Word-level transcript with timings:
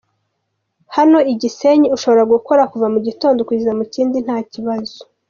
Hano 0.95 1.17
I 1.31 1.33
Gisenyi, 1.41 1.87
ushobora 1.95 2.23
gukora 2.33 2.61
kuva 2.71 2.87
mu 2.93 2.99
gitondo 3.07 3.39
kugeza 3.47 3.71
mu 3.79 3.85
kindi 3.93 4.17
nta 4.25 4.37
kibazo.” 4.51 4.97